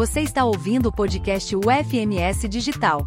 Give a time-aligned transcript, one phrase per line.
[0.00, 3.06] Você está ouvindo o podcast UFMS Digital.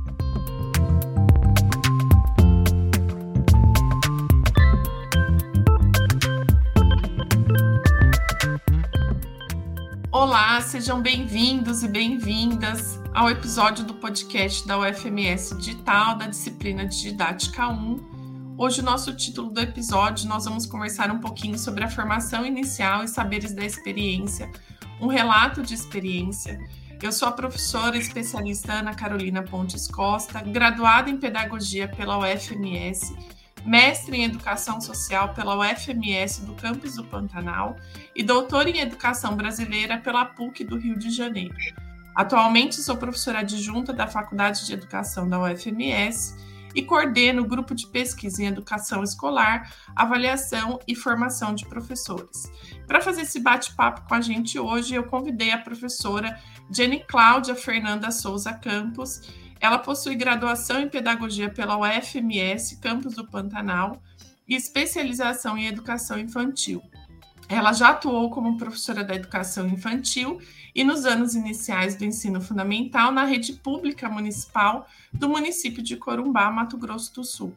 [10.11, 17.02] Olá, sejam bem-vindos e bem-vindas ao episódio do podcast da UFMS Digital da disciplina de
[17.02, 18.55] Didática 1.
[18.55, 23.04] Hoje, o nosso título do episódio, nós vamos conversar um pouquinho sobre a formação inicial
[23.04, 24.47] e saberes da experiência,
[25.02, 26.82] um relato de experiência.
[27.04, 33.14] Eu sou a professora especialista Ana Carolina Pontes Costa, graduada em Pedagogia pela UFMS
[33.66, 37.75] mestre em Educação Social pela UFMS do campus do Pantanal
[38.16, 41.53] e doutor em Educação Brasileira pela PUC do Rio de Janeiro.
[42.16, 46.38] Atualmente sou professora adjunta da Faculdade de Educação da UFMS
[46.75, 52.52] e coordeno o grupo de pesquisa em educação escolar, avaliação e formação de professores.
[52.88, 56.39] Para fazer esse bate-papo com a gente hoje, eu convidei a professora
[56.71, 59.21] Jenny Cláudia Fernanda Souza Campos,
[59.59, 64.02] ela possui graduação em pedagogia pela UFMS, campus do Pantanal,
[64.45, 66.83] e especialização em educação infantil.
[67.49, 70.41] Ela já atuou como professora da educação infantil
[70.73, 76.49] e nos anos iniciais do ensino fundamental na rede pública municipal do município de Corumbá,
[76.49, 77.55] Mato Grosso do Sul.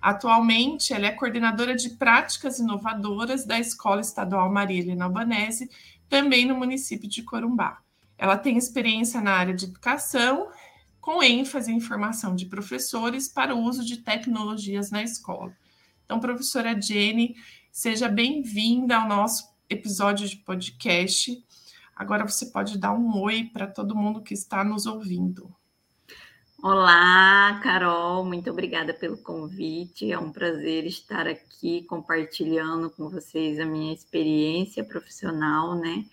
[0.00, 5.70] Atualmente, ela é coordenadora de práticas inovadoras da Escola Estadual Maria Helena Albanese,
[6.08, 7.78] também no município de Corumbá.
[8.18, 10.48] Ela tem experiência na área de educação
[11.00, 15.52] com ênfase em formação de professores para o uso de tecnologias na escola.
[16.04, 17.36] Então, professora Jenny,
[17.76, 21.44] seja bem-vinda ao nosso episódio de podcast.
[21.94, 25.54] Agora você pode dar um oi para todo mundo que está nos ouvindo.
[26.62, 30.10] Olá, Carol, muito obrigada pelo convite.
[30.10, 36.06] É um prazer estar aqui compartilhando com vocês a minha experiência profissional, né?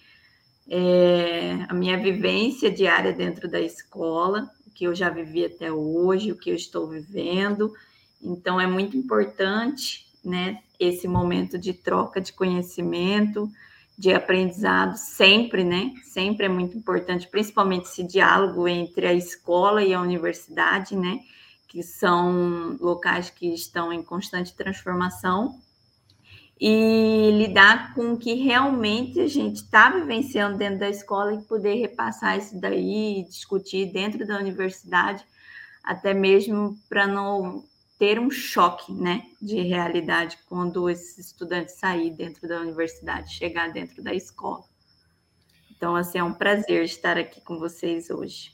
[0.67, 6.37] É, a minha vivência diária dentro da escola que eu já vivi até hoje, o
[6.37, 7.73] que eu estou vivendo.
[8.21, 13.49] Então, é muito importante, né, esse momento de troca de conhecimento,
[13.97, 15.93] de aprendizado, sempre, né?
[16.03, 21.19] Sempre é muito importante, principalmente esse diálogo entre a escola e a universidade, né?
[21.67, 25.59] Que são locais que estão em constante transformação
[26.59, 31.75] e lidar com o que realmente a gente está vivenciando dentro da escola e poder
[31.75, 35.25] repassar isso daí, discutir dentro da universidade,
[35.83, 37.65] até mesmo para não
[37.97, 44.03] ter um choque né, de realidade quando esses estudantes sair dentro da universidade, chegar dentro
[44.03, 44.63] da escola.
[45.75, 48.51] Então, assim, é um prazer estar aqui com vocês hoje.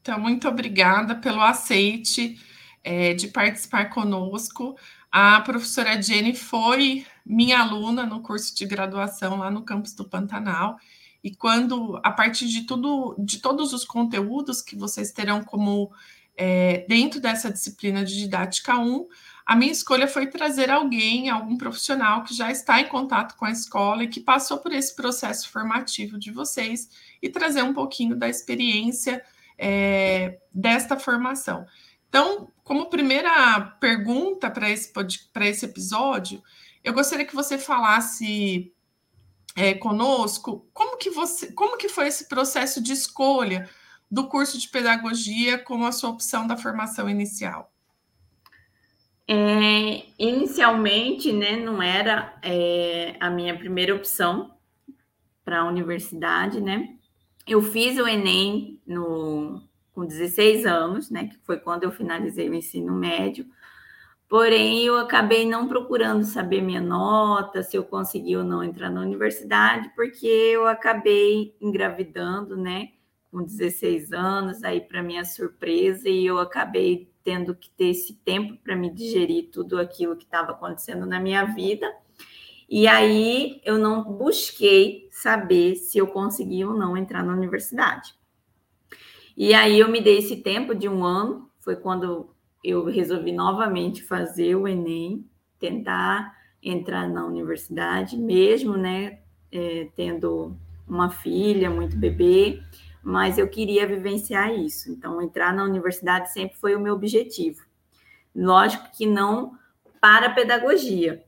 [0.00, 2.40] Então, muito obrigada pelo aceite
[2.82, 4.76] é, de participar conosco.
[5.10, 10.76] A professora Jenny foi minha aluna no curso de graduação lá no campus do Pantanal.
[11.22, 15.92] E quando, a partir de tudo, de todos os conteúdos que vocês terão como
[16.36, 19.06] é, dentro dessa disciplina de didática 1,
[19.44, 23.50] a minha escolha foi trazer alguém, algum profissional que já está em contato com a
[23.50, 26.88] escola e que passou por esse processo formativo de vocês
[27.20, 29.22] e trazer um pouquinho da experiência
[29.58, 31.66] é, desta formação.
[32.08, 34.92] Então, como primeira pergunta para esse,
[35.40, 36.42] esse episódio,
[36.84, 38.72] eu gostaria que você falasse
[39.56, 43.68] é, conosco como que você, como que foi esse processo de escolha
[44.12, 47.72] do curso de pedagogia como a sua opção da formação inicial?
[49.26, 54.54] É, inicialmente, né, não era é, a minha primeira opção
[55.42, 56.94] para a universidade, né?
[57.46, 59.62] Eu fiz o Enem no,
[59.94, 63.46] com 16 anos, né, que foi quando eu finalizei o ensino médio.
[64.28, 69.00] Porém, eu acabei não procurando saber minha nota, se eu consegui ou não entrar na
[69.00, 72.90] universidade, porque eu acabei engravidando, né,
[73.32, 78.58] com 16 anos, aí para minha surpresa, e eu acabei tendo que ter esse tempo
[78.62, 81.90] para me digerir tudo aquilo que estava acontecendo na minha vida.
[82.68, 88.14] E aí eu não busquei saber se eu conseguia ou não entrar na universidade.
[89.34, 92.28] E aí eu me dei esse tempo de um ano, foi quando
[92.62, 95.26] eu resolvi novamente fazer o Enem,
[95.58, 99.20] tentar entrar na universidade, mesmo, né,
[99.50, 100.54] é, tendo
[100.86, 102.62] uma filha, muito bebê,
[103.02, 104.90] mas eu queria vivenciar isso.
[104.90, 107.62] Então, entrar na universidade sempre foi o meu objetivo.
[108.34, 109.58] Lógico que não
[110.00, 111.24] para a pedagogia.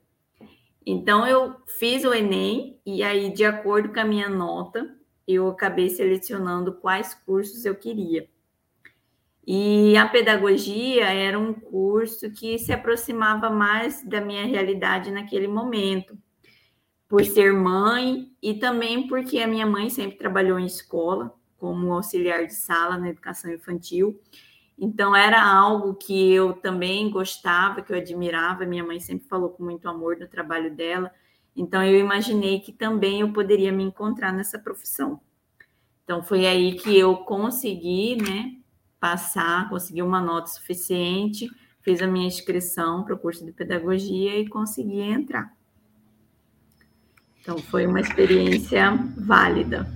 [0.86, 4.94] Então, eu fiz o Enem, e aí, de acordo com a minha nota,
[5.26, 8.28] eu acabei selecionando quais cursos eu queria.
[9.46, 16.16] E a pedagogia era um curso que se aproximava mais da minha realidade naquele momento,
[17.08, 22.46] por ser mãe e também porque a minha mãe sempre trabalhou em escola, como auxiliar
[22.46, 24.20] de sala na educação infantil.
[24.78, 28.66] Então, era algo que eu também gostava, que eu admirava.
[28.66, 31.10] Minha mãe sempre falou com muito amor do trabalho dela.
[31.56, 35.18] Então, eu imaginei que também eu poderia me encontrar nessa profissão.
[36.04, 38.56] Então, foi aí que eu consegui, né,
[39.00, 41.48] passar, consegui uma nota suficiente,
[41.80, 45.50] fiz a minha inscrição para o curso de pedagogia e consegui entrar.
[47.40, 49.88] Então, foi uma experiência válida,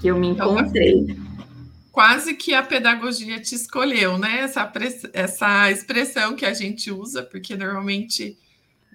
[0.00, 1.16] que eu me então, encontrei.
[1.90, 4.40] Quase que a pedagogia te escolheu, né?
[4.40, 4.72] Essa,
[5.12, 8.38] essa expressão que a gente usa, porque normalmente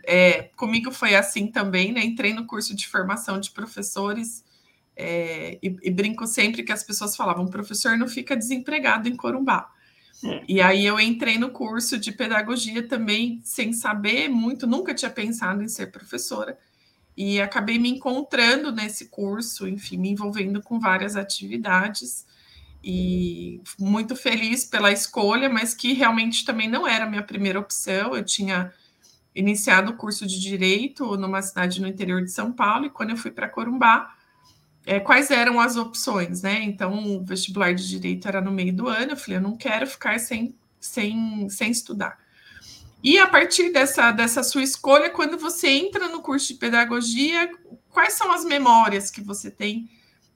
[0.05, 2.03] é, comigo foi assim também, né?
[2.03, 4.43] Entrei no curso de formação de professores
[4.95, 9.69] é, e, e, brinco sempre que as pessoas falavam: professor não fica desempregado em Corumbá.
[10.23, 10.43] É.
[10.47, 15.61] E aí eu entrei no curso de pedagogia também sem saber muito, nunca tinha pensado
[15.61, 16.57] em ser professora
[17.15, 22.25] e acabei me encontrando nesse curso, enfim, me envolvendo com várias atividades
[22.83, 28.15] e muito feliz pela escolha, mas que realmente também não era a minha primeira opção.
[28.15, 28.73] Eu tinha
[29.33, 33.17] iniciado o curso de direito numa cidade no interior de São Paulo e quando eu
[33.17, 34.13] fui para Corumbá,
[34.85, 36.61] é, quais eram as opções, né?
[36.61, 39.13] Então, o vestibular de direito era no meio do ano.
[39.13, 42.17] Eu falei, eu não quero ficar sem, sem, sem estudar.
[43.03, 47.51] E a partir dessa, dessa sua escolha, quando você entra no curso de pedagogia,
[47.89, 49.89] quais são as memórias que você tem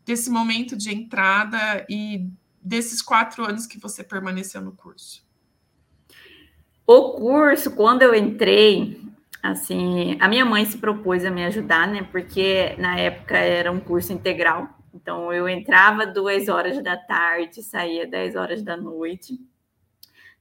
[0.06, 2.30] desse momento de entrada e
[2.62, 5.26] desses quatro anos que você permaneceu no curso?
[6.86, 9.02] O curso, quando eu entrei,
[9.42, 12.04] assim, a minha mãe se propôs a me ajudar, né?
[12.12, 14.70] Porque na época era um curso integral.
[14.94, 19.40] Então eu entrava duas horas da tarde, saía dez horas da noite.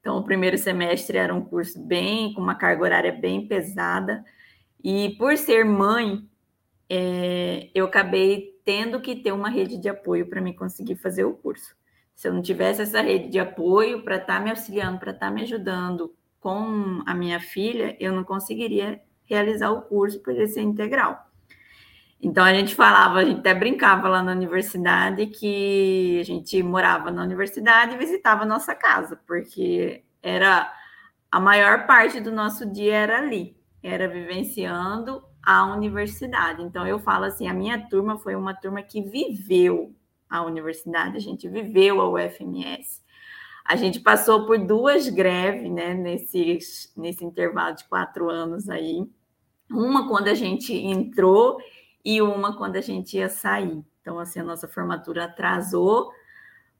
[0.06, 4.24] Então, o primeiro semestre era um curso bem, com uma carga horária bem pesada.
[4.84, 6.24] E por ser mãe,
[6.88, 11.34] é, eu acabei tendo que ter uma rede de apoio para me conseguir fazer o
[11.34, 11.74] curso.
[12.14, 15.26] Se eu não tivesse essa rede de apoio para estar tá me auxiliando, para estar
[15.26, 20.46] tá me ajudando com a minha filha, eu não conseguiria realizar o curso por ele
[20.46, 21.25] ser integral.
[22.20, 27.10] Então a gente falava, a gente até brincava lá na universidade que a gente morava
[27.10, 30.72] na universidade e visitava a nossa casa, porque era
[31.30, 36.62] a maior parte do nosso dia era ali, era vivenciando a universidade.
[36.62, 39.94] Então eu falo assim, a minha turma foi uma turma que viveu
[40.28, 43.04] a universidade, a gente viveu a UFMS.
[43.64, 46.58] A gente passou por duas greves, né, nesse,
[46.96, 49.04] nesse intervalo de quatro anos aí.
[49.68, 51.58] Uma quando a gente entrou
[52.06, 53.84] e uma quando a gente ia sair.
[54.00, 56.12] Então, assim, a nossa formatura atrasou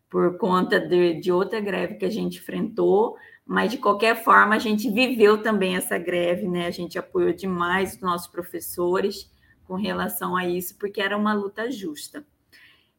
[0.09, 4.61] por conta de, de outra greve que a gente enfrentou, mas de qualquer forma a
[4.61, 6.69] gente viveu também essa greve, né?
[6.69, 9.29] A gente apoiou demais os nossos professores
[9.65, 12.25] com relação a isso, porque era uma luta justa.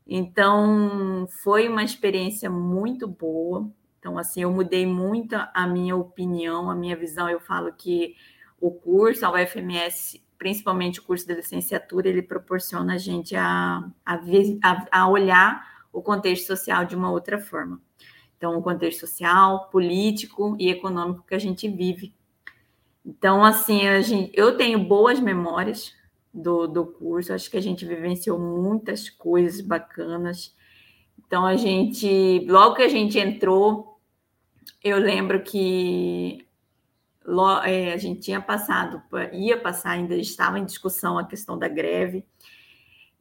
[0.05, 3.71] Então, foi uma experiência muito boa.
[3.99, 7.29] Então, assim, eu mudei muito a minha opinião, a minha visão.
[7.29, 8.15] Eu falo que
[8.59, 14.19] o curso, a UFMS principalmente o curso de licenciatura, ele proporciona a gente a, a,
[14.91, 17.81] a olhar o contexto social de uma outra forma.
[18.37, 22.13] Então, o contexto social, político e econômico que a gente vive.
[23.03, 25.93] Então, assim, gente, eu tenho boas memórias
[26.31, 30.55] do, do curso, acho que a gente vivenciou muitas coisas bacanas.
[31.25, 33.99] Então, a gente, logo que a gente entrou,
[34.83, 36.46] eu lembro que
[37.27, 39.01] a gente tinha passado,
[39.33, 42.25] ia passar, ainda estava em discussão a questão da greve,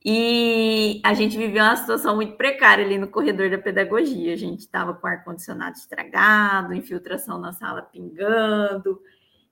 [0.04, 4.34] e a gente viveu uma situação muito precária ali no corredor da pedagogia.
[4.34, 9.02] A gente estava com ar-condicionado estragado, infiltração na sala pingando,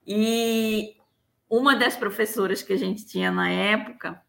[0.07, 0.95] e
[1.49, 4.21] uma das professoras que a gente tinha na época,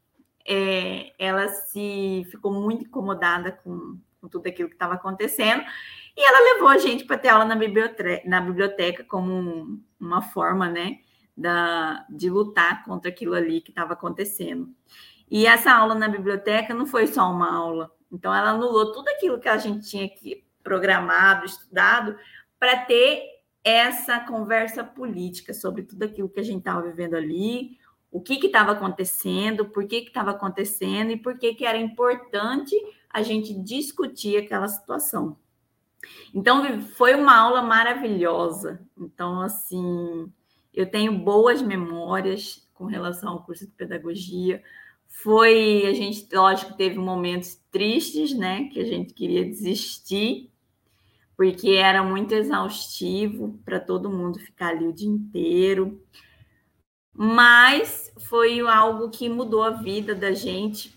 [0.45, 5.63] é, ela se ficou muito incomodada com, com tudo aquilo que estava acontecendo
[6.17, 10.23] e ela levou a gente para ter aula na biblioteca, na biblioteca como um, uma
[10.23, 11.01] forma, né,
[11.37, 14.75] da, de lutar contra aquilo ali que estava acontecendo.
[15.31, 17.93] E essa aula na biblioteca não foi só uma aula.
[18.11, 22.17] Então, ela anulou tudo aquilo que a gente tinha que programado, estudado,
[22.59, 23.23] para ter
[23.63, 27.77] essa conversa política sobre tudo aquilo que a gente estava vivendo ali,
[28.11, 32.75] o que estava acontecendo, por que estava acontecendo e por que, que era importante
[33.11, 35.37] a gente discutir aquela situação.
[36.35, 38.81] Então, foi uma aula maravilhosa.
[38.97, 40.31] Então, assim,
[40.73, 44.63] eu tenho boas memórias com relação ao curso de pedagogia.
[45.09, 50.51] Foi, a gente, lógico, teve momentos tristes, né, que a gente queria desistir,
[51.37, 56.03] porque era muito exaustivo para todo mundo ficar ali o dia inteiro.
[57.15, 60.97] Mas foi algo que mudou a vida da gente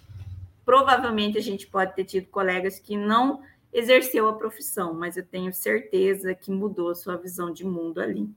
[0.70, 5.54] provavelmente a gente pode ter tido colegas que não exerceu a profissão, mas eu tenho
[5.54, 8.30] certeza que mudou a sua visão de mundo ali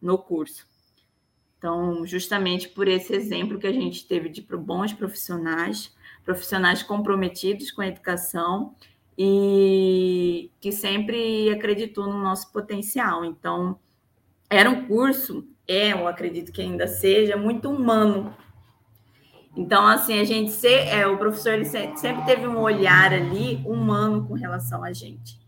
[0.00, 0.66] no curso.
[1.58, 5.94] Então, justamente por esse exemplo que a gente teve de bons profissionais,
[6.24, 8.74] profissionais comprometidos com a educação
[9.16, 13.24] e que sempre acreditou no nosso potencial.
[13.24, 13.78] Então,
[14.48, 18.34] era um curso, é, eu acredito que ainda seja, muito humano.
[19.56, 24.34] Então, assim, a gente, é, o professor ele sempre teve um olhar ali humano com
[24.34, 25.40] relação a gente.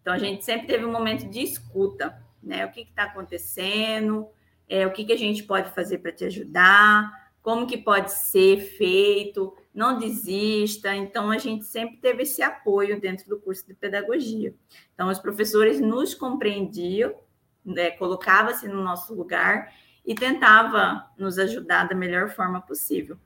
[0.00, 2.64] Então, a gente sempre teve um momento de escuta, né?
[2.66, 4.28] O que está acontecendo,
[4.68, 7.10] é, o que, que a gente pode fazer para te ajudar,
[7.42, 10.94] como que pode ser feito, não desista.
[10.94, 14.54] Então, a gente sempre teve esse apoio dentro do curso de pedagogia.
[14.94, 17.14] Então, os professores nos compreendiam,
[17.64, 19.72] né, colocava-se no nosso lugar
[20.04, 23.18] e tentava nos ajudar da melhor forma possível.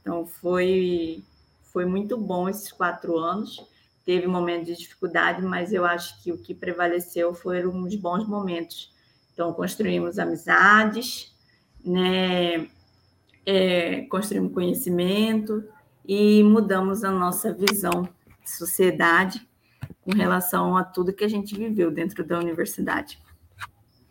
[0.00, 1.24] Então, foi,
[1.62, 3.64] foi muito bom esses quatro anos.
[4.04, 8.92] Teve momentos de dificuldade, mas eu acho que o que prevaleceu foram os bons momentos.
[9.32, 11.34] Então, construímos amizades,
[11.84, 12.68] né?
[13.44, 15.64] é, construímos conhecimento
[16.06, 18.08] e mudamos a nossa visão
[18.42, 19.46] de sociedade
[20.02, 23.18] com relação a tudo que a gente viveu dentro da universidade.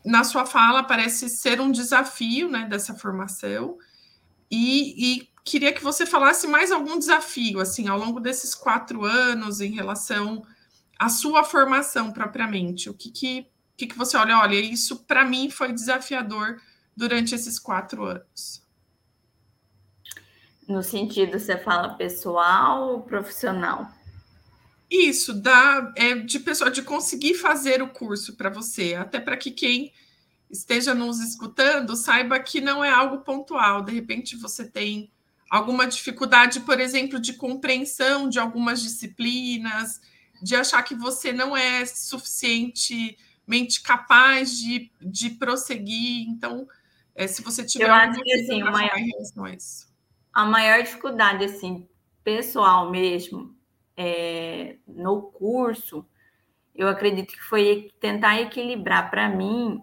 [0.05, 3.77] Na sua fala, parece ser um desafio né, dessa formação,
[4.49, 9.61] e, e queria que você falasse mais algum desafio, assim, ao longo desses quatro anos,
[9.61, 10.45] em relação
[10.97, 12.89] à sua formação propriamente.
[12.89, 14.39] O que, que, que, que você olha?
[14.39, 16.61] Olha, isso para mim foi desafiador
[16.95, 18.61] durante esses quatro anos.
[20.67, 23.91] No sentido, você fala pessoal ou profissional?
[24.89, 29.51] Isso, dá é, de pessoa de conseguir fazer o curso para você, até para que
[29.51, 29.93] quem
[30.49, 33.83] esteja nos escutando saiba que não é algo pontual.
[33.83, 35.11] De repente você tem
[35.49, 40.01] alguma dificuldade, por exemplo, de compreensão de algumas disciplinas,
[40.41, 46.27] de achar que você não é suficientemente capaz de, de prosseguir.
[46.29, 46.67] Então,
[47.15, 49.89] é, se você tiver Eu acho que assim, relação a isso
[50.33, 51.87] a maior dificuldade, assim,
[52.23, 53.55] pessoal mesmo,
[53.97, 56.05] é, no curso,
[56.73, 59.81] eu acredito que foi tentar equilibrar para mim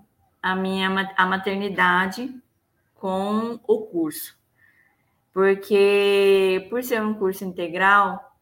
[0.50, 2.34] a minha a maternidade
[2.94, 4.36] com o curso.
[5.32, 8.38] Porque, por ser um curso integral,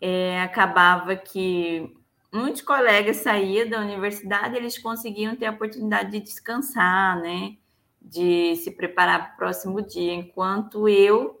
[0.00, 1.94] é, acabava que
[2.32, 7.56] muitos colegas saíam da universidade, eles conseguiam ter a oportunidade de descansar, né?
[8.04, 11.40] de se preparar para o próximo dia, enquanto eu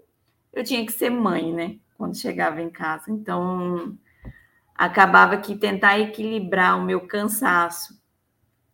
[0.52, 1.76] eu tinha que ser mãe, né?
[1.98, 3.10] Quando chegava em casa.
[3.10, 3.98] Então,
[4.74, 8.00] acabava que tentar equilibrar o meu cansaço,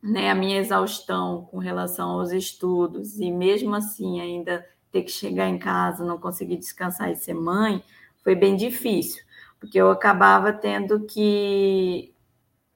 [0.03, 5.49] né, a minha exaustão com relação aos estudos e mesmo assim ainda ter que chegar
[5.49, 7.83] em casa, não conseguir descansar e ser mãe,
[8.23, 9.23] foi bem difícil,
[9.59, 12.15] porque eu acabava tendo que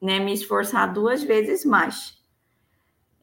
[0.00, 2.22] né, me esforçar duas vezes mais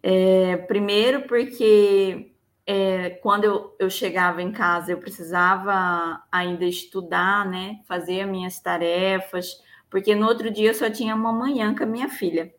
[0.03, 2.33] é, primeiro, porque
[2.65, 7.79] é, quando eu, eu chegava em casa, eu precisava ainda estudar, né?
[7.87, 11.87] Fazer as minhas tarefas, porque no outro dia eu só tinha uma manhã com a
[11.87, 12.53] minha filha.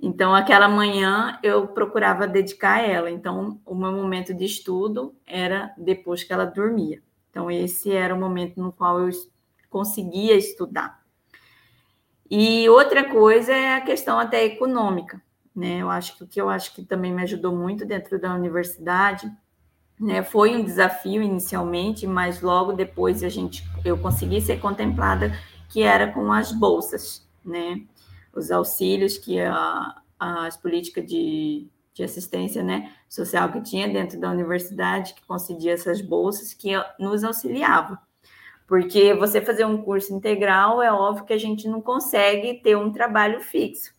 [0.00, 3.10] Então, aquela manhã eu procurava dedicar a ela.
[3.10, 7.02] Então, o meu momento de estudo era depois que ela dormia.
[7.30, 9.10] Então, esse era o momento no qual eu
[9.68, 11.02] conseguia estudar.
[12.30, 15.20] E outra coisa é a questão até econômica
[15.58, 15.82] né?
[15.82, 19.28] Eu acho que o que eu acho que também me ajudou muito dentro da universidade,
[19.98, 20.22] né?
[20.22, 25.32] Foi um desafio inicialmente, mas logo depois a gente eu consegui ser contemplada
[25.68, 27.82] que era com as bolsas, né?
[28.32, 34.30] Os auxílios que a, as políticas de, de assistência né, social que tinha dentro da
[34.30, 37.98] universidade, que concedia essas bolsas, que nos auxiliava.
[38.66, 42.92] Porque você fazer um curso integral, é óbvio que a gente não consegue ter um
[42.92, 43.96] trabalho fixo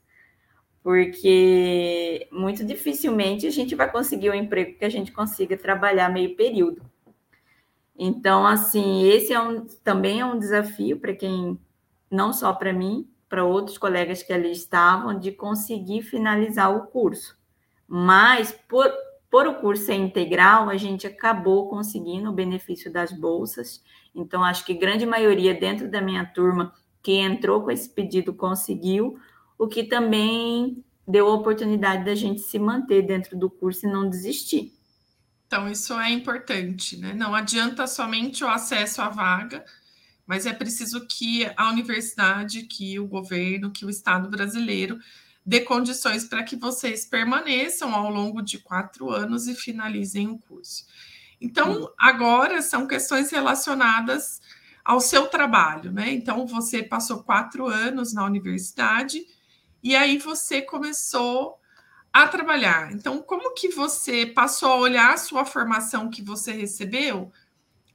[0.82, 6.36] porque muito dificilmente a gente vai conseguir um emprego que a gente consiga trabalhar meio
[6.36, 6.82] período.
[7.96, 11.60] Então, assim, esse é um, também é um desafio para quem,
[12.10, 17.38] não só para mim, para outros colegas que ali estavam, de conseguir finalizar o curso.
[17.88, 18.92] Mas, por,
[19.30, 23.84] por o curso ser integral, a gente acabou conseguindo o benefício das bolsas.
[24.14, 29.20] Então, acho que grande maioria dentro da minha turma que entrou com esse pedido conseguiu,
[29.58, 34.10] o que também deu a oportunidade da gente se manter dentro do curso e não
[34.10, 34.74] desistir.
[35.48, 37.14] Então, isso é importante, né?
[37.14, 39.66] Não adianta somente o acesso à vaga,
[40.30, 45.00] mas é preciso que a universidade, que o governo, que o Estado brasileiro
[45.44, 50.86] dê condições para que vocês permaneçam ao longo de quatro anos e finalizem o curso.
[51.42, 54.40] Então, agora são questões relacionadas
[54.86, 56.12] ao seu trabalho, né?
[56.12, 59.26] Então, você passou quatro anos na universidade
[59.82, 61.60] e aí você começou
[62.14, 62.92] a trabalhar.
[62.92, 67.32] Então, como que você passou a olhar a sua formação que você recebeu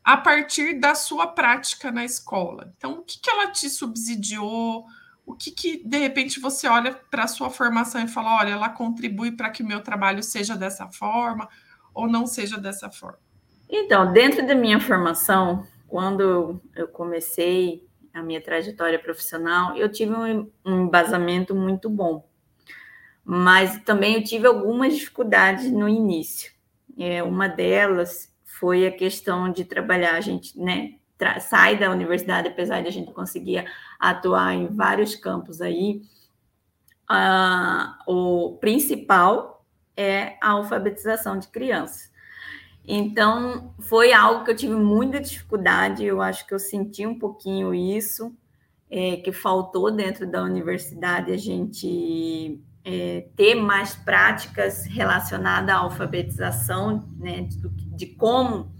[0.04, 2.72] a partir da sua prática na escola?
[2.76, 4.84] Então, o que, que ela te subsidiou?
[5.24, 8.68] O que, que de repente você olha para a sua formação e fala, olha, ela
[8.68, 11.48] contribui para que o meu trabalho seja dessa forma
[11.94, 13.18] ou não seja dessa forma?
[13.70, 20.50] Então, dentro da minha formação, quando eu comecei a minha trajetória profissional, eu tive um,
[20.66, 22.28] embasamento muito bom,
[23.24, 26.52] mas também eu tive algumas dificuldades no início.
[26.98, 30.94] É, uma delas foi a questão de trabalhar, a gente né,
[31.40, 33.64] sai da universidade, apesar de a gente conseguir
[33.98, 36.02] atuar em vários campos aí,
[38.06, 39.64] o principal
[39.96, 42.12] é a alfabetização de crianças.
[42.86, 47.74] Então, foi algo que eu tive muita dificuldade, eu acho que eu senti um pouquinho
[47.74, 48.32] isso,
[48.90, 57.08] é, que faltou dentro da universidade a gente é, ter mais práticas relacionadas à alfabetização,
[57.16, 57.58] né, de,
[57.94, 58.72] de como,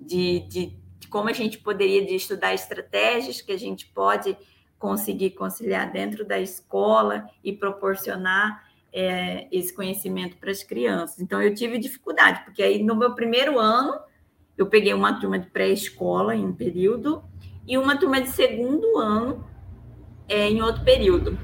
[0.00, 4.36] de, de, de, como a gente poderia de estudar estratégias que a gente pode
[4.78, 11.20] conseguir conciliar dentro da escola e proporcionar é, esse conhecimento para as crianças.
[11.20, 13.98] Então, eu tive dificuldade, porque aí no meu primeiro ano,
[14.56, 17.24] eu peguei uma turma de pré-escola em um período
[17.66, 19.44] e uma turma de segundo ano
[20.28, 21.38] é, em outro período.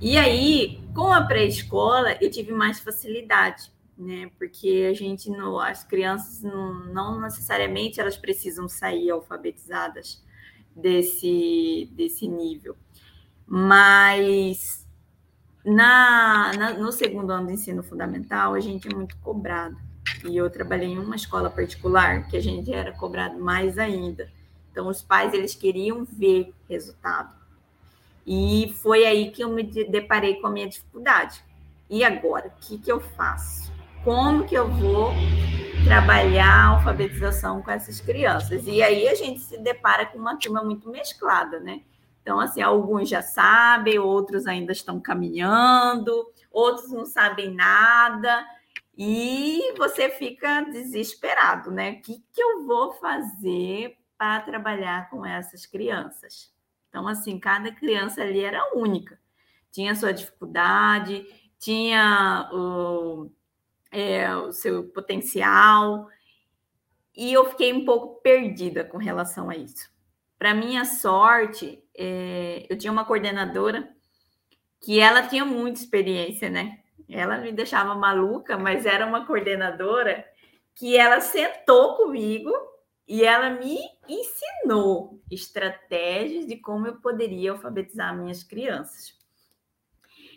[0.00, 4.30] E aí, com a pré-escola, eu tive mais facilidade, né?
[4.38, 5.30] Porque a gente,
[5.62, 10.24] as crianças não, não necessariamente elas precisam sair alfabetizadas
[10.74, 12.76] desse, desse nível.
[13.46, 14.86] Mas
[15.64, 19.76] na, na, no segundo ano do ensino fundamental, a gente é muito cobrado.
[20.24, 24.30] E eu trabalhei em uma escola particular que a gente era cobrado mais ainda.
[24.72, 27.34] Então, os pais, eles queriam ver resultado.
[28.26, 31.42] E foi aí que eu me deparei com a minha dificuldade.
[31.88, 33.72] E agora, o que, que eu faço?
[34.04, 35.12] Como que eu vou
[35.84, 38.66] trabalhar a alfabetização com essas crianças?
[38.66, 41.82] E aí a gente se depara com uma turma muito mesclada, né?
[42.22, 48.46] Então, assim, alguns já sabem, outros ainda estão caminhando, outros não sabem nada,
[48.96, 51.92] e você fica desesperado, né?
[51.92, 56.50] O que, que eu vou fazer para trabalhar com essas crianças?
[56.88, 59.18] Então, assim, cada criança ali era única,
[59.70, 61.26] tinha sua dificuldade,
[61.58, 63.30] tinha o,
[63.90, 66.08] é, o seu potencial,
[67.16, 69.90] e eu fiquei um pouco perdida com relação a isso.
[70.38, 73.88] Para minha sorte, é, eu tinha uma coordenadora
[74.80, 76.78] que ela tinha muita experiência, né?
[77.08, 80.24] Ela me deixava maluca, mas era uma coordenadora
[80.74, 82.50] que ela sentou comigo
[83.06, 83.76] e ela me
[84.08, 89.19] ensinou estratégias de como eu poderia alfabetizar minhas crianças.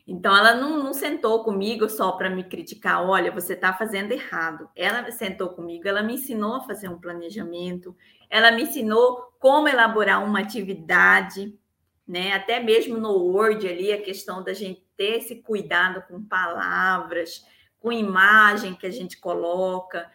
[0.05, 4.69] Então, ela não, não sentou comigo só para me criticar, olha, você está fazendo errado.
[4.75, 7.95] Ela sentou comigo, ela me ensinou a fazer um planejamento,
[8.29, 11.57] ela me ensinou como elaborar uma atividade,
[12.05, 12.33] né?
[12.33, 17.45] Até mesmo no Word ali, a questão da gente ter esse cuidado com palavras,
[17.79, 20.11] com imagem que a gente coloca.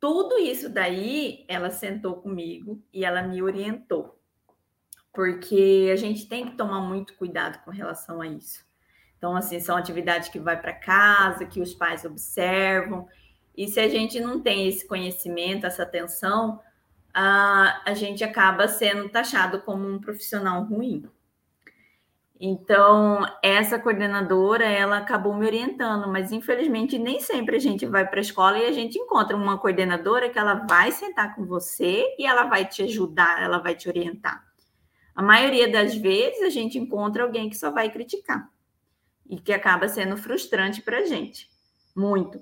[0.00, 4.18] Tudo isso daí, ela sentou comigo e ela me orientou.
[5.12, 8.65] Porque a gente tem que tomar muito cuidado com relação a isso.
[9.18, 13.08] Então, assim, são atividades que vai para casa, que os pais observam.
[13.56, 16.60] E se a gente não tem esse conhecimento, essa atenção,
[17.12, 21.08] a, a gente acaba sendo taxado como um profissional ruim.
[22.38, 28.18] Então, essa coordenadora, ela acabou me orientando, mas infelizmente nem sempre a gente vai para
[28.18, 32.26] a escola e a gente encontra uma coordenadora que ela vai sentar com você e
[32.26, 34.44] ela vai te ajudar, ela vai te orientar.
[35.14, 38.50] A maioria das vezes a gente encontra alguém que só vai criticar
[39.28, 41.48] e que acaba sendo frustrante para a gente,
[41.94, 42.40] muito.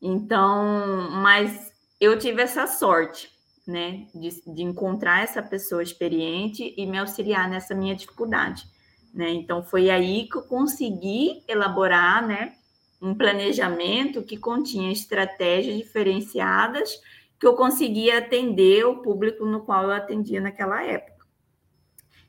[0.00, 3.30] Então, mas eu tive essa sorte,
[3.66, 8.64] né, de, de encontrar essa pessoa experiente e me auxiliar nessa minha dificuldade,
[9.12, 9.30] né?
[9.30, 12.52] Então, foi aí que eu consegui elaborar, né,
[13.00, 17.00] um planejamento que continha estratégias diferenciadas
[17.38, 21.15] que eu conseguia atender o público no qual eu atendia naquela época.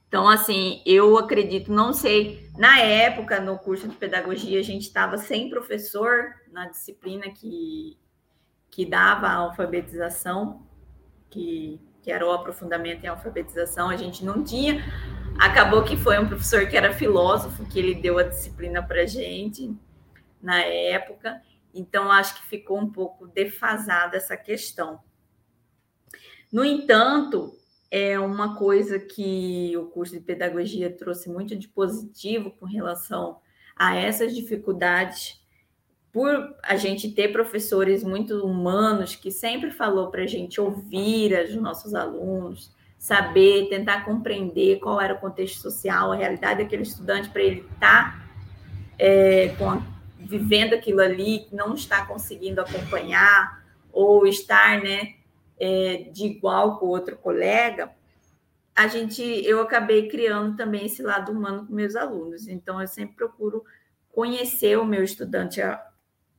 [0.08, 5.17] Então, assim, eu acredito, não sei, na época, no curso de pedagogia, a gente estava
[5.17, 7.98] sem professor na disciplina que,
[8.72, 10.65] que dava a alfabetização,
[11.30, 14.82] que, que era o aprofundamento em alfabetização, a gente não tinha.
[15.38, 19.06] Acabou que foi um professor que era filósofo, que ele deu a disciplina para a
[19.06, 19.76] gente
[20.41, 21.41] na época,
[21.74, 25.00] então acho que ficou um pouco defasada essa questão.
[26.52, 27.58] No entanto,
[27.89, 33.38] é uma coisa que o curso de pedagogia trouxe muito de positivo com relação
[33.76, 35.39] a essas dificuldades,
[36.12, 41.56] por a gente ter professores muito humanos que sempre falou para a gente ouvir os
[41.56, 47.43] nossos alunos, saber, tentar compreender qual era o contexto social, a realidade daquele estudante, para
[47.43, 48.28] ele estar tá,
[48.97, 49.54] é,
[50.19, 55.15] vivendo aquilo ali, não estar conseguindo acompanhar, ou estar né,
[55.60, 57.91] é, de igual com outro colega,
[58.76, 62.48] a gente, eu acabei criando também esse lado humano com meus alunos.
[62.48, 63.63] Então, eu sempre procuro
[64.10, 65.84] conhecer o meu estudante a,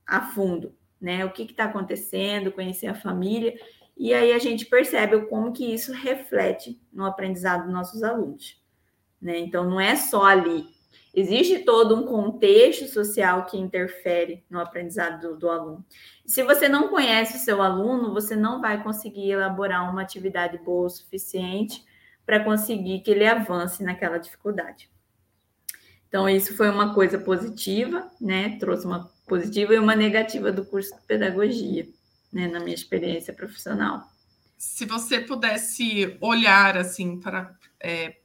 [0.06, 1.24] a fundo, né?
[1.24, 3.58] O que está acontecendo, conhecer a família,
[3.96, 8.62] e aí a gente percebe como que isso reflete no aprendizado dos nossos alunos.
[9.20, 9.38] Né?
[9.38, 10.66] Então, não é só ali.
[11.14, 15.84] Existe todo um contexto social que interfere no aprendizado do, do aluno.
[16.26, 20.86] Se você não conhece o seu aluno, você não vai conseguir elaborar uma atividade boa
[20.86, 21.84] o suficiente
[22.26, 24.90] para conseguir que ele avance naquela dificuldade.
[26.08, 28.56] Então, isso foi uma coisa positiva, né?
[28.58, 31.86] Trouxe uma positiva e uma negativa do curso de pedagogia,
[32.32, 32.46] né?
[32.46, 34.02] Na minha experiência profissional.
[34.56, 38.17] Se você pudesse olhar assim para é,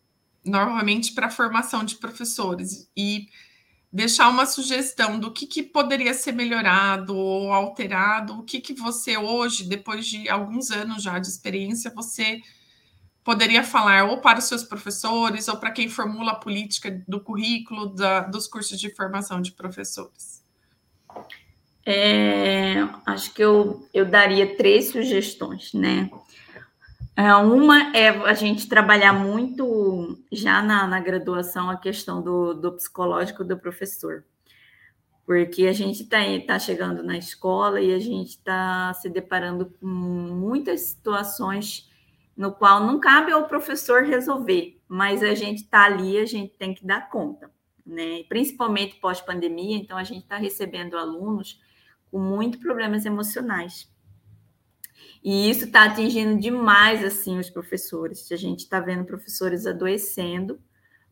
[0.45, 3.27] novamente para a formação de professores e
[3.91, 9.17] deixar uma sugestão do que, que poderia ser melhorado ou alterado, o que, que você
[9.17, 12.41] hoje, depois de alguns anos já de experiência, você
[13.23, 17.93] poderia falar ou para os seus professores ou para quem formula a política do currículo
[17.93, 20.43] da, dos cursos de formação de professores?
[21.86, 22.75] É,
[23.06, 26.10] acho que eu, eu daria três sugestões, né?
[27.15, 32.71] É, uma é a gente trabalhar muito já na, na graduação a questão do, do
[32.73, 34.23] psicológico do professor
[35.26, 39.88] porque a gente está tá chegando na escola e a gente está se deparando com
[39.88, 41.89] muitas situações
[42.36, 46.73] no qual não cabe ao professor resolver, mas a gente está ali, a gente tem
[46.73, 47.52] que dar conta,
[47.86, 48.23] né?
[48.28, 51.62] Principalmente pós-pandemia, então a gente está recebendo alunos
[52.12, 53.89] com muitos problemas emocionais.
[55.23, 58.29] E isso está atingindo demais assim os professores.
[58.31, 60.59] A gente está vendo professores adoecendo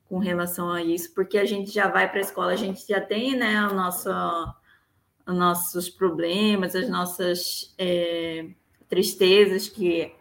[0.09, 2.99] com relação a isso, porque a gente já vai para a escola, a gente já
[2.99, 8.49] tem né, os nossos problemas, as nossas é,
[8.89, 10.13] tristezas que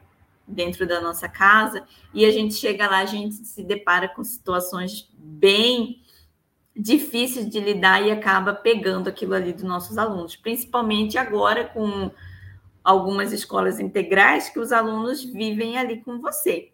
[0.46, 5.09] dentro da nossa casa, e a gente chega lá, a gente se depara com situações
[5.16, 6.03] bem
[6.76, 12.11] difíceis de lidar e acaba pegando aquilo ali dos nossos alunos, principalmente agora com
[12.83, 16.73] algumas escolas integrais que os alunos vivem ali com você.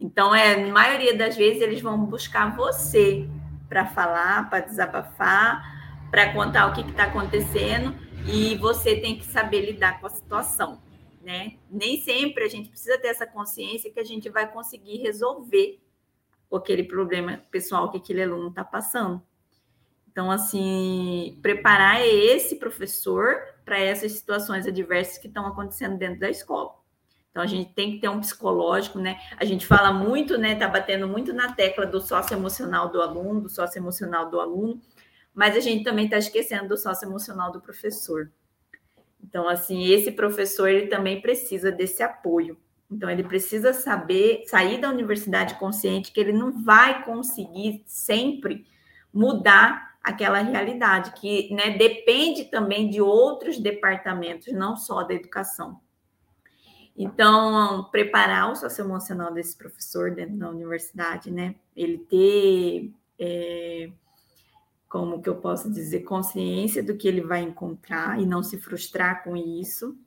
[0.00, 3.28] Então, é, na maioria das vezes, eles vão buscar você
[3.68, 7.94] para falar, para desabafar, para contar o que está acontecendo,
[8.26, 10.82] e você tem que saber lidar com a situação
[11.24, 11.54] né?
[11.70, 15.80] Nem sempre a gente precisa ter essa consciência que a gente vai conseguir resolver
[16.52, 19.20] aquele problema pessoal que aquele aluno está passando.
[20.06, 26.74] Então, assim, preparar esse professor para essas situações adversas que estão acontecendo dentro da escola.
[27.30, 29.18] Então, a gente tem que ter um psicológico, né?
[29.36, 30.52] A gente fala muito, né?
[30.52, 34.80] Está batendo muito na tecla do socioemocional do aluno, do socioemocional do aluno,
[35.34, 38.30] mas a gente também está esquecendo do socioemocional do professor.
[39.20, 42.56] Então, assim, esse professor ele também precisa desse apoio.
[42.88, 48.64] Então, ele precisa saber sair da universidade consciente que ele não vai conseguir sempre
[49.12, 55.80] mudar aquela realidade, que né, depende também de outros departamentos, não só da educação.
[56.96, 61.56] Então, preparar o socioemocional desse professor dentro da universidade, né?
[61.74, 63.90] Ele ter é,
[64.88, 69.24] como que eu posso dizer, consciência do que ele vai encontrar e não se frustrar
[69.24, 69.98] com isso.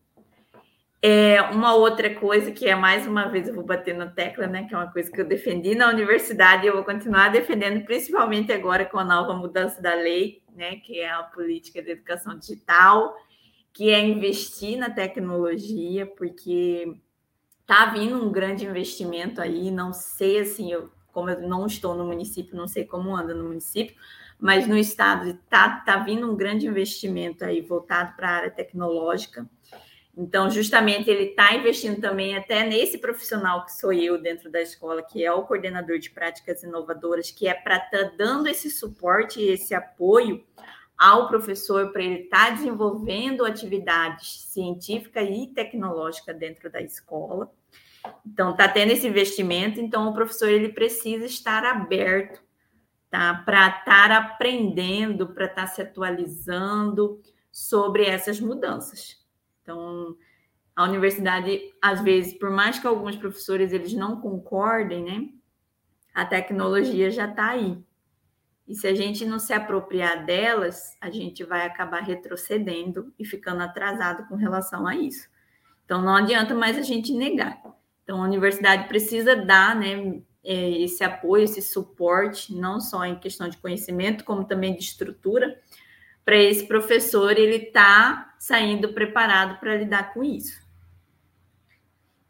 [1.02, 4.68] É uma outra coisa que é mais uma vez eu vou bater na tecla, né?
[4.68, 8.52] Que é uma coisa que eu defendi na universidade e eu vou continuar defendendo, principalmente
[8.52, 10.78] agora com a nova mudança da lei, né?
[10.78, 13.16] Que é a política de educação digital,
[13.72, 17.00] que é investir na tecnologia, porque
[17.68, 19.70] tá vindo um grande investimento aí.
[19.70, 23.44] Não sei assim, eu, como eu não estou no município, não sei como anda no
[23.44, 23.96] município,
[24.40, 29.48] mas no estado está tá vindo um grande investimento aí voltado para a área tecnológica.
[30.18, 35.04] Então, justamente, ele está investindo também até nesse profissional que sou eu dentro da escola,
[35.04, 39.40] que é o coordenador de práticas inovadoras, que é para estar tá dando esse suporte
[39.40, 40.44] e esse apoio
[40.98, 47.52] ao professor para ele estar tá desenvolvendo atividades científica e tecnológica dentro da escola.
[48.26, 52.42] Então, está tendo esse investimento, então o professor ele precisa estar aberto
[53.10, 53.42] tá?
[53.46, 59.17] Para estar aprendendo, para estar se atualizando sobre essas mudanças.
[59.68, 60.16] Então,
[60.74, 65.30] a universidade, às vezes, por mais que alguns professores eles não concordem, né?
[66.14, 67.78] A tecnologia já está aí.
[68.66, 73.62] E se a gente não se apropriar delas, a gente vai acabar retrocedendo e ficando
[73.62, 75.28] atrasado com relação a isso.
[75.84, 77.62] Então, não adianta mais a gente negar.
[78.04, 83.50] Então, a universidade precisa dar né, é, esse apoio, esse suporte, não só em questão
[83.50, 85.60] de conhecimento, como também de estrutura,
[86.28, 90.62] para esse professor ele tá saindo preparado para lidar com isso.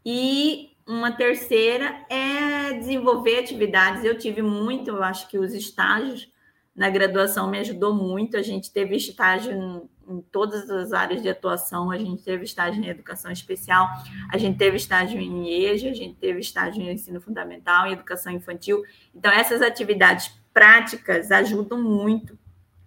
[0.06, 4.04] E uma terceira é desenvolver atividades.
[4.04, 6.32] Eu tive muito, eu acho que os estágios
[6.76, 8.38] na graduação me ajudou muito.
[8.38, 12.84] A gente teve estágio em, em todas as áreas de atuação, a gente teve estágio
[12.84, 13.90] em educação especial,
[14.32, 18.32] a gente teve estágio em EJA, a gente teve estágio em ensino fundamental, em educação
[18.32, 18.84] infantil.
[19.16, 22.38] Então, essas atividades práticas ajudam muito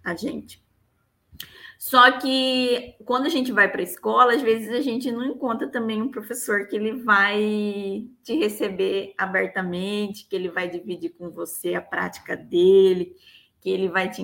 [0.01, 0.61] a gente.
[1.81, 5.67] Só que quando a gente vai para a escola, às vezes a gente não encontra
[5.67, 11.73] também um professor que ele vai te receber abertamente, que ele vai dividir com você
[11.73, 13.15] a prática dele,
[13.59, 14.21] que ele vai te,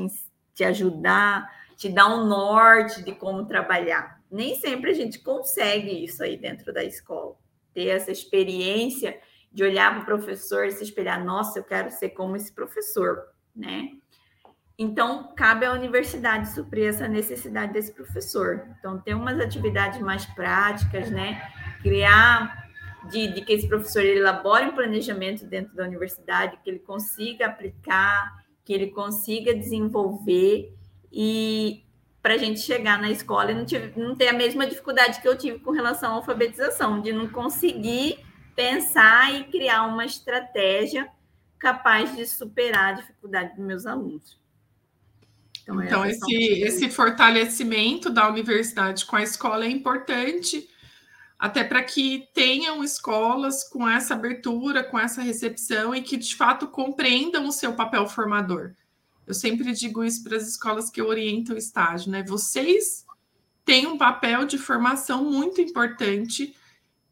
[0.53, 4.21] te ajudar, te dar um norte de como trabalhar.
[4.29, 7.35] Nem sempre a gente consegue isso aí dentro da escola,
[7.73, 9.19] ter essa experiência
[9.51, 13.29] de olhar para o professor e se espelhar, nossa, eu quero ser como esse professor,
[13.55, 13.93] né?
[14.79, 18.67] Então, cabe à universidade suprir essa necessidade desse professor.
[18.77, 21.41] Então, ter umas atividades mais práticas, né?
[21.81, 22.67] Criar
[23.09, 28.43] de, de, que esse professor elabore um planejamento dentro da universidade, que ele consiga aplicar,
[28.63, 30.75] que ele consiga desenvolver
[31.11, 31.83] e
[32.21, 35.27] para a gente chegar na escola e não, tive, não ter a mesma dificuldade que
[35.27, 38.19] eu tive com relação à alfabetização, de não conseguir
[38.55, 41.09] pensar e criar uma estratégia
[41.57, 44.37] capaz de superar a dificuldade dos meus alunos.
[45.67, 50.69] Então, então esse, esse fortalecimento da universidade com a escola é importante,
[51.37, 56.67] até para que tenham escolas com essa abertura, com essa recepção e que de fato
[56.67, 58.73] compreendam o seu papel formador.
[59.25, 62.23] Eu sempre digo isso para as escolas que orientam o estágio, né?
[62.23, 63.05] Vocês
[63.65, 66.55] têm um papel de formação muito importante,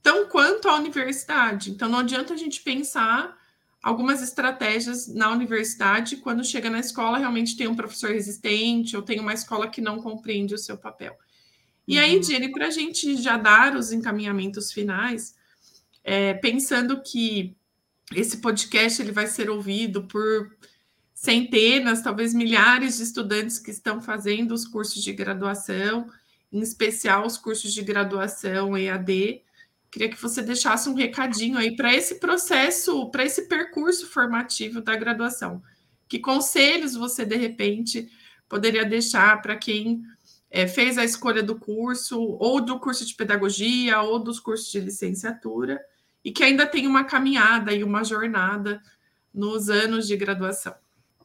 [0.02, 1.72] tão quanto a universidade.
[1.72, 3.38] Então, não adianta a gente pensar
[3.86, 9.20] algumas estratégias na universidade, quando chega na escola, realmente tem um professor resistente ou tem
[9.20, 11.16] uma escola que não compreende o seu papel.
[11.88, 12.04] E uhum.
[12.04, 15.36] aí, Jenny, para a gente já dar os encaminhamentos finais,
[16.04, 17.56] é, pensando que
[18.16, 20.50] esse podcast ele vai ser ouvido por
[21.14, 26.10] centenas, talvez milhares de estudantes que estão fazendo os cursos de graduação,
[26.52, 29.44] em especial os cursos de graduação EAD,
[29.96, 34.94] Queria que você deixasse um recadinho aí para esse processo, para esse percurso formativo da
[34.94, 35.64] graduação.
[36.06, 38.10] Que conselhos você, de repente,
[38.50, 40.02] poderia deixar para quem
[40.52, 44.82] é, fez a escolha do curso, ou do curso de pedagogia, ou dos cursos de
[44.82, 45.82] licenciatura,
[46.26, 48.82] e que ainda tem uma caminhada e uma jornada
[49.34, 50.76] nos anos de graduação?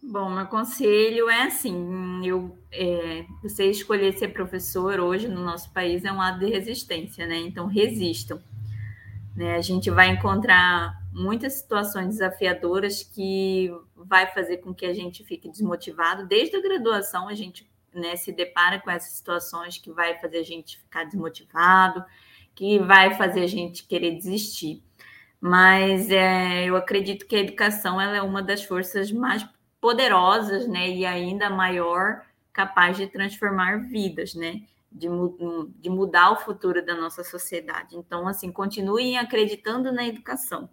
[0.00, 6.04] Bom, meu conselho é assim: eu, é, você escolher ser professor hoje no nosso país
[6.04, 7.36] é um ato de resistência, né?
[7.36, 8.40] Então, resistam.
[9.34, 9.54] Né?
[9.54, 15.48] A gente vai encontrar muitas situações desafiadoras que vai fazer com que a gente fique
[15.48, 16.26] desmotivado.
[16.26, 20.44] Desde a graduação, a gente né, se depara com essas situações que vai fazer a
[20.44, 22.04] gente ficar desmotivado,
[22.54, 24.82] que vai fazer a gente querer desistir.
[25.40, 29.46] Mas é, eu acredito que a educação ela é uma das forças mais
[29.80, 34.60] poderosas, né, e ainda maior capaz de transformar vidas, né?
[34.90, 35.08] De,
[35.78, 37.96] de mudar o futuro da nossa sociedade.
[37.96, 40.68] Então, assim, continuem acreditando na educação.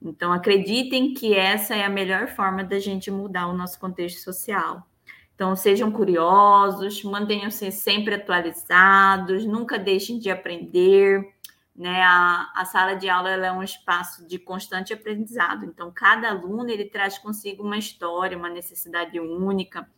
[0.00, 4.86] Então, acreditem que essa é a melhor forma da gente mudar o nosso contexto social.
[5.34, 11.32] Então, sejam curiosos, mantenham-se sempre atualizados, nunca deixem de aprender.
[11.74, 12.02] Né?
[12.02, 15.64] A, a sala de aula é um espaço de constante aprendizado.
[15.64, 19.88] Então, cada aluno ele traz consigo uma história, uma necessidade única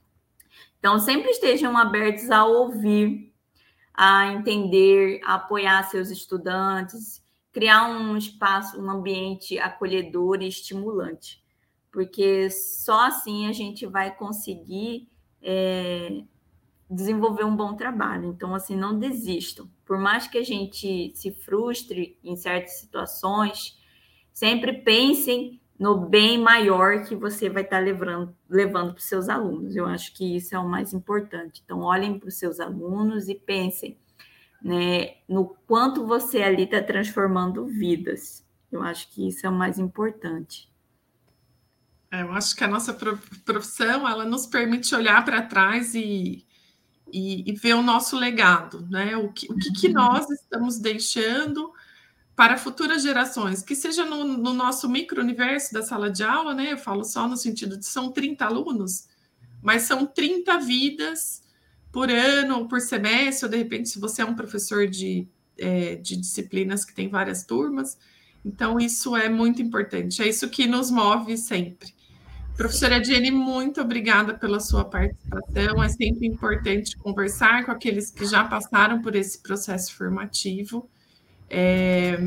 [0.85, 3.33] então, sempre estejam abertos a ouvir,
[3.95, 11.43] a entender, a apoiar seus estudantes, criar um espaço, um ambiente acolhedor e estimulante,
[11.91, 15.09] porque só assim a gente vai conseguir
[15.41, 16.23] é,
[16.91, 18.27] desenvolver um bom trabalho.
[18.27, 19.67] Então, assim, não desistam.
[19.87, 23.81] Por mais que a gente se frustre em certas situações,
[24.35, 29.77] sempre pensem no bem maior que você vai estar levando, levando para os seus alunos.
[29.77, 31.61] Eu acho que isso é o mais importante.
[31.63, 33.99] Então, olhem para os seus alunos e pensem
[34.63, 38.43] né, no quanto você ali está transformando vidas.
[38.73, 40.73] Eu acho que isso é o mais importante.
[42.11, 42.95] É, eu acho que a nossa
[43.45, 46.47] profissão ela nos permite olhar para trás e,
[47.13, 49.19] e, e ver o nosso legado, né?
[49.19, 51.71] O que, o que, que nós estamos deixando
[52.37, 56.73] para futuras gerações, que seja no, no nosso micro-universo da sala de aula, né?
[56.73, 59.07] Eu falo só no sentido de são 30 alunos,
[59.63, 61.43] mas são 30 vidas
[61.93, 65.95] por ano ou por semestre, ou de repente, se você é um professor de, é,
[65.95, 67.97] de disciplinas que tem várias turmas.
[68.45, 71.95] Então, isso é muito importante, é isso que nos move sempre.
[72.57, 75.83] Professora Jenny, muito obrigada pela sua participação.
[75.83, 80.89] É sempre importante conversar com aqueles que já passaram por esse processo formativo.
[81.57, 82.19] É,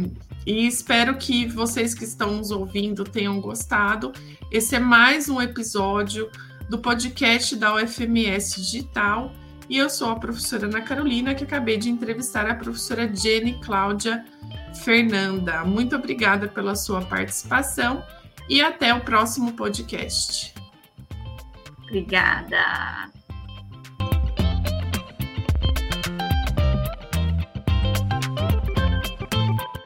[0.46, 4.14] e espero que vocês que estão nos ouvindo tenham gostado.
[4.50, 6.32] Esse é mais um episódio
[6.70, 9.34] do podcast da UFMS Digital.
[9.70, 14.24] E eu sou a professora Ana Carolina, que acabei de entrevistar a professora Jenny Cláudia
[14.86, 15.66] Fernanda.
[15.66, 18.02] Muito obrigada pela sua participação
[18.48, 20.54] e até o próximo podcast.
[21.84, 23.12] Obrigada.